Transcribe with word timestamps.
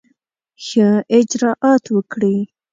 ښه 0.65 0.87
اجرآت 1.15 1.83
وکړي. 1.95 2.37